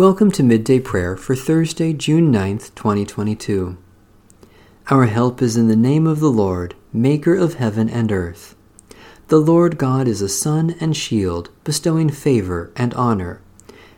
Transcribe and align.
Welcome 0.00 0.30
to 0.30 0.42
Midday 0.42 0.80
Prayer 0.80 1.14
for 1.14 1.36
Thursday, 1.36 1.92
June 1.92 2.32
9th, 2.32 2.74
2022. 2.74 3.76
Our 4.88 5.04
help 5.04 5.42
is 5.42 5.58
in 5.58 5.68
the 5.68 5.76
name 5.76 6.06
of 6.06 6.20
the 6.20 6.30
Lord, 6.30 6.74
Maker 6.90 7.34
of 7.34 7.56
heaven 7.56 7.90
and 7.90 8.10
earth. 8.10 8.56
The 9.28 9.36
Lord 9.36 9.76
God 9.76 10.08
is 10.08 10.22
a 10.22 10.28
sun 10.30 10.74
and 10.80 10.96
shield, 10.96 11.50
bestowing 11.64 12.08
favor 12.08 12.72
and 12.76 12.94
honor. 12.94 13.42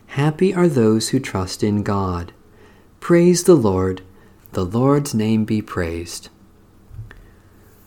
Happy 0.06 0.52
are 0.52 0.66
those 0.66 1.10
who 1.10 1.20
trust 1.20 1.62
in 1.62 1.84
God. 1.84 2.32
Praise 2.98 3.44
the 3.44 3.54
Lord. 3.54 4.02
The 4.54 4.64
Lord's 4.64 5.14
name 5.14 5.44
be 5.44 5.62
praised. 5.62 6.30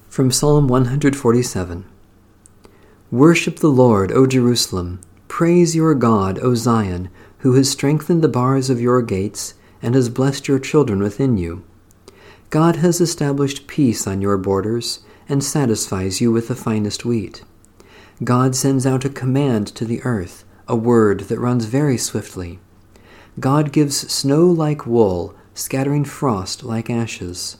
From 0.07 0.31
Psalm 0.31 0.69
147 0.69 1.83
Worship 3.11 3.57
the 3.57 3.67
Lord, 3.67 4.13
O 4.13 4.25
Jerusalem. 4.25 5.01
Praise 5.27 5.75
your 5.75 5.93
God, 5.93 6.39
O 6.39 6.55
Zion 6.55 7.09
who 7.45 7.53
has 7.53 7.69
strengthened 7.69 8.23
the 8.23 8.27
bars 8.27 8.71
of 8.71 8.81
your 8.81 9.03
gates 9.03 9.53
and 9.79 9.93
has 9.93 10.09
blessed 10.09 10.47
your 10.47 10.57
children 10.57 10.97
within 10.99 11.37
you. 11.37 11.63
God 12.49 12.77
has 12.77 12.99
established 12.99 13.67
peace 13.67 14.07
on 14.07 14.19
your 14.19 14.35
borders 14.35 15.01
and 15.29 15.43
satisfies 15.43 16.19
you 16.19 16.31
with 16.31 16.47
the 16.47 16.55
finest 16.55 17.05
wheat. 17.05 17.43
God 18.23 18.55
sends 18.55 18.87
out 18.87 19.05
a 19.05 19.09
command 19.09 19.67
to 19.75 19.85
the 19.85 20.01
earth, 20.01 20.43
a 20.67 20.75
word 20.75 21.19
that 21.27 21.37
runs 21.37 21.65
very 21.65 21.99
swiftly. 21.99 22.57
God 23.39 23.71
gives 23.71 24.11
snow 24.11 24.47
like 24.47 24.87
wool, 24.87 25.35
scattering 25.53 26.03
frost 26.03 26.63
like 26.63 26.89
ashes. 26.89 27.57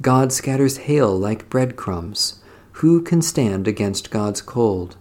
God 0.00 0.32
scatters 0.32 0.78
hail 0.88 1.14
like 1.14 1.50
breadcrumbs. 1.50 2.40
Who 2.80 3.02
can 3.02 3.20
stand 3.20 3.68
against 3.68 4.10
God's 4.10 4.40
cold? 4.40 4.96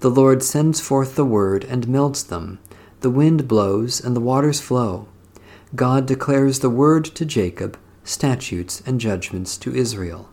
The 0.00 0.10
Lord 0.10 0.42
sends 0.42 0.82
forth 0.82 1.14
the 1.14 1.24
word 1.24 1.64
and 1.64 1.88
melts 1.88 2.22
them 2.22 2.58
the 3.00 3.10
wind 3.10 3.48
blows 3.48 4.00
and 4.00 4.14
the 4.14 4.20
waters 4.20 4.60
flow. 4.60 5.08
God 5.74 6.06
declares 6.06 6.58
the 6.58 6.70
word 6.70 7.04
to 7.06 7.24
Jacob, 7.24 7.78
statutes 8.04 8.82
and 8.84 9.00
judgments 9.00 9.56
to 9.58 9.74
Israel. 9.74 10.28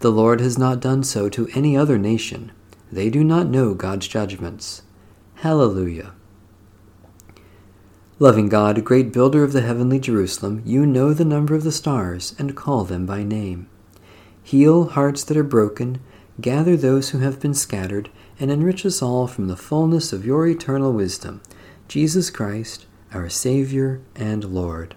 The 0.00 0.10
Lord 0.10 0.40
has 0.40 0.58
not 0.58 0.80
done 0.80 1.04
so 1.04 1.28
to 1.28 1.48
any 1.54 1.76
other 1.76 1.98
nation. 1.98 2.52
They 2.90 3.08
do 3.08 3.22
not 3.22 3.48
know 3.48 3.74
God's 3.74 4.08
judgments. 4.08 4.82
Hallelujah. 5.36 6.12
Loving 8.18 8.48
God, 8.48 8.82
great 8.84 9.12
builder 9.12 9.44
of 9.44 9.52
the 9.52 9.60
heavenly 9.60 10.00
Jerusalem, 10.00 10.62
you 10.64 10.86
know 10.86 11.12
the 11.12 11.24
number 11.24 11.54
of 11.54 11.64
the 11.64 11.72
stars 11.72 12.34
and 12.38 12.56
call 12.56 12.84
them 12.84 13.04
by 13.04 13.22
name. 13.22 13.68
Heal 14.42 14.88
hearts 14.88 15.22
that 15.24 15.36
are 15.36 15.44
broken, 15.44 16.00
gather 16.40 16.76
those 16.76 17.10
who 17.10 17.18
have 17.18 17.40
been 17.40 17.54
scattered, 17.54 18.08
and 18.40 18.50
enrich 18.50 18.86
us 18.86 19.02
all 19.02 19.26
from 19.26 19.48
the 19.48 19.56
fullness 19.56 20.12
of 20.12 20.24
your 20.24 20.46
eternal 20.46 20.92
wisdom 20.92 21.42
Jesus 21.88 22.30
Christ, 22.30 22.84
our 23.14 23.28
Savior 23.28 24.00
and 24.16 24.42
Lord. 24.42 24.96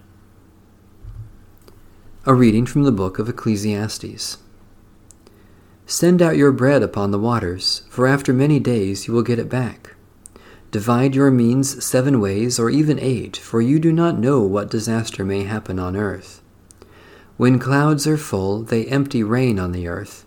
A 2.26 2.34
reading 2.34 2.66
from 2.66 2.82
the 2.82 2.90
book 2.90 3.20
of 3.20 3.28
Ecclesiastes. 3.28 4.38
Send 5.86 6.20
out 6.20 6.36
your 6.36 6.50
bread 6.50 6.82
upon 6.82 7.12
the 7.12 7.18
waters, 7.18 7.84
for 7.90 8.08
after 8.08 8.32
many 8.32 8.58
days 8.58 9.06
you 9.06 9.14
will 9.14 9.22
get 9.22 9.38
it 9.38 9.48
back. 9.48 9.94
Divide 10.72 11.14
your 11.14 11.30
means 11.30 11.84
seven 11.84 12.20
ways, 12.20 12.58
or 12.58 12.70
even 12.70 12.98
eight, 12.98 13.36
for 13.36 13.60
you 13.60 13.78
do 13.78 13.92
not 13.92 14.18
know 14.18 14.42
what 14.42 14.68
disaster 14.68 15.24
may 15.24 15.44
happen 15.44 15.78
on 15.78 15.96
earth. 15.96 16.42
When 17.36 17.60
clouds 17.60 18.04
are 18.08 18.16
full, 18.16 18.62
they 18.62 18.86
empty 18.86 19.22
rain 19.22 19.60
on 19.60 19.70
the 19.70 19.86
earth. 19.86 20.26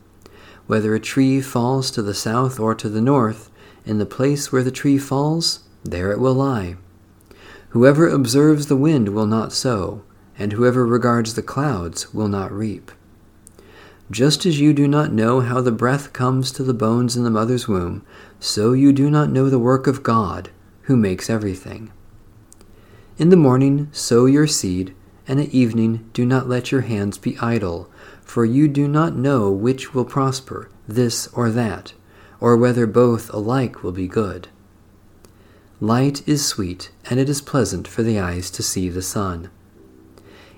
Whether 0.67 0.95
a 0.95 0.99
tree 1.01 1.41
falls 1.41 1.91
to 1.91 2.01
the 2.01 2.13
south 2.13 2.57
or 2.57 2.73
to 2.75 2.87
the 2.87 3.01
north, 3.01 3.51
in 3.85 3.97
the 3.97 4.05
place 4.05 4.49
where 4.49 4.63
the 4.63 4.71
tree 4.71 4.97
falls, 4.97 5.59
there 5.83 6.11
it 6.11 6.19
will 6.19 6.33
lie. 6.33 6.75
Whoever 7.69 8.07
observes 8.07 8.67
the 8.67 8.75
wind 8.75 9.09
will 9.09 9.25
not 9.25 9.51
sow, 9.51 10.03
and 10.37 10.53
whoever 10.53 10.85
regards 10.85 11.33
the 11.33 11.41
clouds 11.41 12.13
will 12.13 12.27
not 12.27 12.51
reap. 12.51 12.91
Just 14.11 14.45
as 14.45 14.59
you 14.59 14.73
do 14.73 14.87
not 14.87 15.11
know 15.11 15.39
how 15.39 15.61
the 15.61 15.71
breath 15.71 16.13
comes 16.13 16.51
to 16.51 16.63
the 16.63 16.73
bones 16.73 17.15
in 17.15 17.23
the 17.23 17.29
mother's 17.29 17.67
womb, 17.67 18.05
so 18.39 18.73
you 18.73 18.91
do 18.91 19.09
not 19.09 19.31
know 19.31 19.49
the 19.49 19.59
work 19.59 19.87
of 19.87 20.03
God, 20.03 20.49
who 20.83 20.95
makes 20.95 21.29
everything. 21.29 21.91
In 23.17 23.29
the 23.29 23.35
morning 23.35 23.89
sow 23.91 24.25
your 24.25 24.47
seed, 24.47 24.93
and 25.27 25.39
at 25.39 25.49
evening 25.49 26.09
do 26.13 26.25
not 26.25 26.49
let 26.49 26.71
your 26.71 26.81
hands 26.81 27.17
be 27.17 27.37
idle, 27.39 27.89
for 28.21 28.45
you 28.45 28.67
do 28.67 28.87
not 28.87 29.15
know 29.15 29.49
which 29.51 29.93
will 29.93 30.05
prosper, 30.05 30.69
this 30.87 31.27
or 31.27 31.49
that, 31.49 31.93
or 32.39 32.57
whether 32.57 32.85
both 32.85 33.33
alike 33.33 33.83
will 33.83 33.91
be 33.91 34.07
good. 34.07 34.47
Light 35.83 36.25
is 36.25 36.45
sweet, 36.45 36.91
and 37.09 37.19
it 37.19 37.27
is 37.27 37.41
pleasant 37.41 37.89
for 37.89 38.03
the 38.03 38.17
eyes 38.17 38.49
to 38.51 38.63
see 38.63 38.87
the 38.87 39.01
sun. 39.01 39.49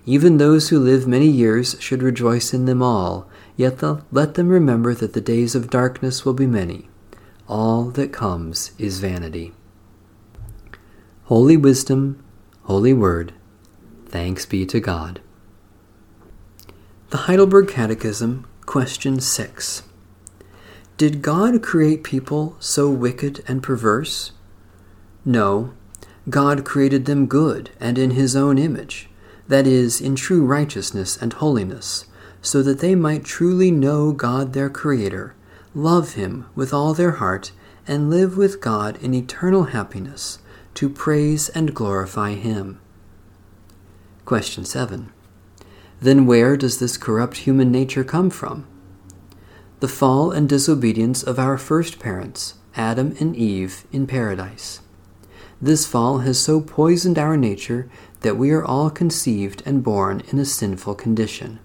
Even 0.05 0.37
those 0.37 0.69
who 0.69 0.77
live 0.77 1.07
many 1.07 1.27
years 1.27 1.75
should 1.79 2.03
rejoice 2.03 2.53
in 2.53 2.65
them 2.65 2.83
all, 2.83 3.27
yet 3.57 3.81
let 4.11 4.35
them 4.35 4.49
remember 4.49 4.93
that 4.93 5.13
the 5.13 5.21
days 5.21 5.55
of 5.55 5.71
darkness 5.71 6.25
will 6.25 6.35
be 6.35 6.45
many. 6.45 6.89
All 7.47 7.85
that 7.85 8.13
comes 8.13 8.73
is 8.77 8.99
vanity. 8.99 9.55
Holy 11.23 11.57
Wisdom, 11.57 12.23
Holy 12.65 12.93
Word, 12.93 13.33
thanks 14.05 14.45
be 14.45 14.63
to 14.67 14.79
God. 14.79 15.21
The 17.09 17.25
Heidelberg 17.25 17.67
Catechism, 17.67 18.45
Question 18.67 19.19
6. 19.19 19.81
Did 20.97 21.23
God 21.23 21.63
create 21.63 22.03
people 22.03 22.57
so 22.59 22.91
wicked 22.91 23.43
and 23.47 23.63
perverse? 23.63 24.31
No, 25.25 25.73
God 26.29 26.63
created 26.63 27.05
them 27.05 27.25
good 27.25 27.71
and 27.79 27.97
in 27.97 28.11
his 28.11 28.35
own 28.35 28.57
image, 28.59 29.09
that 29.47 29.65
is, 29.65 29.99
in 29.99 30.15
true 30.15 30.45
righteousness 30.45 31.17
and 31.17 31.33
holiness, 31.33 32.05
so 32.41 32.61
that 32.61 32.79
they 32.79 32.93
might 32.93 33.23
truly 33.23 33.71
know 33.71 34.11
God 34.11 34.53
their 34.53 34.69
Creator, 34.69 35.35
love 35.73 36.13
him 36.13 36.45
with 36.55 36.73
all 36.73 36.93
their 36.93 37.13
heart, 37.13 37.51
and 37.87 38.09
live 38.09 38.37
with 38.37 38.61
God 38.61 39.01
in 39.03 39.13
eternal 39.13 39.65
happiness, 39.65 40.39
to 40.75 40.89
praise 40.89 41.49
and 41.49 41.73
glorify 41.73 42.33
him. 42.33 42.79
Question 44.25 44.65
7. 44.65 45.11
Then 46.01 46.25
where 46.25 46.57
does 46.57 46.79
this 46.79 46.97
corrupt 46.97 47.37
human 47.37 47.71
nature 47.71 48.03
come 48.03 48.29
from? 48.29 48.67
The 49.79 49.87
fall 49.87 50.31
and 50.31 50.49
disobedience 50.49 51.23
of 51.23 51.39
our 51.39 51.57
first 51.57 51.99
parents, 51.99 52.55
Adam 52.75 53.15
and 53.19 53.35
Eve, 53.35 53.85
in 53.91 54.07
paradise. 54.07 54.81
This 55.61 55.85
fall 55.85 56.19
has 56.19 56.39
so 56.39 56.59
poisoned 56.59 57.17
our 57.17 57.37
nature 57.37 57.89
that 58.21 58.37
we 58.37 58.51
are 58.51 58.63
all 58.63 58.89
conceived 58.89 59.63
and 59.65 59.83
born 59.83 60.21
in 60.31 60.37
a 60.37 60.45
sinful 60.45 60.95
condition. 60.95 61.59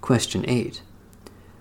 Question 0.00 0.48
8. 0.48 0.82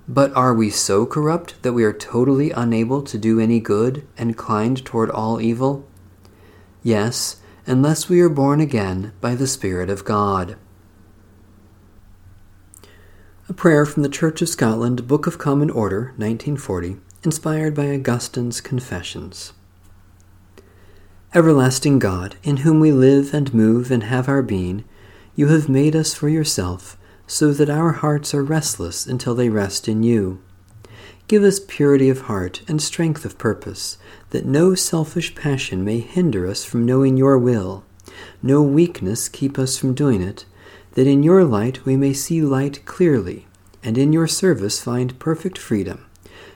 But 0.08 0.34
are 0.36 0.54
we 0.54 0.70
so 0.70 1.06
corrupt 1.06 1.62
that 1.62 1.74
we 1.74 1.84
are 1.84 1.94
totally 1.94 2.52
unable 2.52 3.02
to 3.04 3.18
do 3.18 3.40
any 3.40 3.60
good 3.60 4.08
and 4.18 4.30
inclined 4.30 4.86
toward 4.86 5.12
all 5.12 5.42
evil? 5.42 5.88
Yes, 6.82 7.42
unless 7.68 8.10
we 8.10 8.22
are 8.22 8.30
born 8.30 8.62
again 8.62 9.12
by 9.22 9.36
the 9.36 9.48
Spirit 9.48 9.90
of 9.90 10.06
God. 10.06 10.56
A 13.48 13.54
prayer 13.54 13.86
from 13.86 14.04
the 14.04 14.10
Church 14.10 14.42
of 14.42 14.50
Scotland, 14.50 15.08
Book 15.08 15.28
of 15.28 15.38
Common 15.38 15.70
Order, 15.70 16.14
1940, 16.18 16.98
inspired 17.24 17.76
by 17.76 17.90
Augustine's 17.90 18.62
Confessions. 18.62 19.54
Everlasting 21.32 22.00
God, 22.00 22.38
in 22.42 22.58
whom 22.58 22.80
we 22.80 22.92
live 22.92 23.36
and 23.36 23.54
move 23.54 23.92
and 23.92 24.02
have 24.02 24.28
our 24.28 24.42
being, 24.42 24.84
you 25.36 25.50
have 25.50 25.70
made 25.70 25.96
us 25.96 26.16
for 26.16 26.28
yourself, 26.28 26.98
so 27.28 27.54
that 27.54 27.70
our 27.70 27.92
hearts 27.92 28.34
are 28.34 28.44
restless 28.44 29.06
until 29.06 29.36
they 29.36 29.48
rest 29.48 29.88
in 29.88 30.02
you. 30.02 30.42
Give 31.28 31.44
us 31.44 31.60
purity 31.60 32.10
of 32.10 32.22
heart 32.22 32.64
and 32.68 32.82
strength 32.82 33.26
of 33.26 33.38
purpose, 33.38 34.00
that 34.32 34.48
no 34.48 34.74
selfish 34.74 35.36
passion 35.36 35.86
may 35.86 36.00
hinder 36.00 36.48
us 36.48 36.66
from 36.66 36.84
knowing 36.84 37.16
your 37.16 37.38
will, 37.38 37.84
no 38.42 38.64
weakness 38.64 39.30
keep 39.30 39.60
us 39.60 39.78
from 39.78 39.94
doing 39.94 40.24
it, 40.24 40.46
that 40.94 41.06
in 41.06 41.22
your 41.22 41.44
light 41.44 41.86
we 41.86 41.96
may 41.96 42.12
see 42.12 42.42
light 42.42 42.84
clearly, 42.86 43.46
and 43.84 44.00
in 44.00 44.12
your 44.12 44.26
service 44.26 44.82
find 44.82 45.20
perfect 45.20 45.60
freedom. 45.60 46.08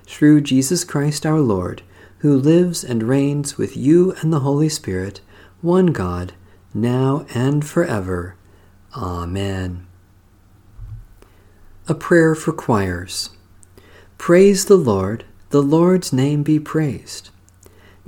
Through 0.07 0.41
Jesus 0.41 0.83
Christ 0.83 1.27
our 1.27 1.39
Lord, 1.39 1.83
who 2.23 2.37
lives 2.37 2.85
and 2.85 3.03
reigns 3.03 3.57
with 3.57 3.75
you 3.75 4.13
and 4.21 4.31
the 4.31 4.39
Holy 4.39 4.69
Spirit, 4.69 5.19
one 5.59 5.87
God, 5.87 6.31
now 6.73 7.25
and 7.35 7.65
forever. 7.65 8.37
Amen. 8.95 9.85
A 11.89 11.93
prayer 11.93 12.33
for 12.33 12.53
choirs. 12.53 13.31
Praise 14.17 14.63
the 14.65 14.77
Lord, 14.77 15.25
the 15.49 15.61
Lord's 15.61 16.13
name 16.13 16.43
be 16.43 16.61
praised. 16.61 17.29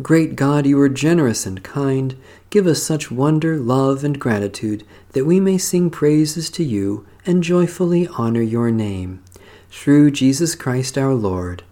Great 0.02 0.38
God, 0.38 0.66
you 0.66 0.80
are 0.80 0.88
generous 0.88 1.46
and 1.46 1.62
kind. 1.62 2.16
Give 2.50 2.68
us 2.68 2.82
such 2.82 3.12
wonder, 3.12 3.58
love, 3.58 4.06
and 4.06 4.18
gratitude 4.18 4.86
that 5.12 5.26
we 5.26 5.42
may 5.42 5.58
sing 5.58 5.90
praises 5.90 6.50
to 6.52 6.64
you 6.64 7.06
and 7.26 7.44
joyfully 7.44 8.08
honor 8.18 8.42
your 8.42 8.72
name. 8.72 9.22
Through 9.70 10.12
Jesus 10.12 10.56
Christ 10.56 10.98
our 10.98 11.14
Lord. 11.14 11.64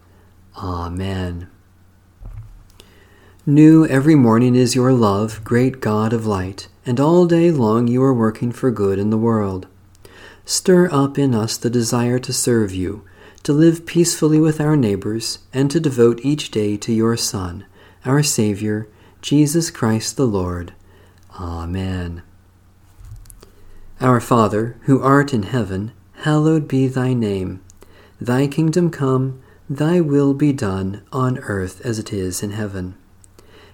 Amen. 0.57 1.47
New 3.45 3.85
every 3.87 4.15
morning 4.15 4.55
is 4.55 4.73
your 4.73 4.93
love, 4.93 5.43
great 5.43 5.81
God 5.81 6.13
of 6.13 6.25
light, 6.25 6.69
and 6.85 6.97
all 6.97 7.25
day 7.25 7.51
long 7.51 7.89
you 7.89 8.01
are 8.01 8.13
working 8.13 8.53
for 8.53 8.71
good 8.71 8.97
in 8.97 9.09
the 9.09 9.17
world. 9.17 9.67
Stir 10.45 10.89
up 10.89 11.19
in 11.19 11.35
us 11.35 11.57
the 11.57 11.69
desire 11.69 12.19
to 12.19 12.31
serve 12.31 12.73
you, 12.73 13.03
to 13.43 13.51
live 13.51 13.85
peacefully 13.85 14.39
with 14.39 14.61
our 14.61 14.77
neighbors, 14.77 15.39
and 15.53 15.69
to 15.71 15.81
devote 15.81 16.21
each 16.23 16.51
day 16.51 16.77
to 16.77 16.93
your 16.93 17.17
Son, 17.17 17.65
our 18.05 18.23
Savior, 18.23 18.87
Jesus 19.21 19.69
Christ 19.69 20.15
the 20.15 20.25
Lord. 20.25 20.71
Amen. 21.37 22.21
Our 23.99 24.21
Father, 24.21 24.77
who 24.83 25.01
art 25.01 25.33
in 25.33 25.43
heaven, 25.43 25.91
hallowed 26.21 26.65
be 26.65 26.87
thy 26.87 27.13
name. 27.13 27.61
Thy 28.21 28.47
kingdom 28.47 28.89
come, 28.89 29.41
thy 29.69 29.99
will 29.99 30.33
be 30.33 30.53
done, 30.53 31.01
on 31.11 31.39
earth 31.39 31.85
as 31.85 31.99
it 31.99 32.13
is 32.13 32.41
in 32.41 32.51
heaven. 32.51 32.95